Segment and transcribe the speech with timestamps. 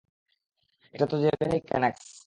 [0.93, 2.05] এটা তো generic Xanax.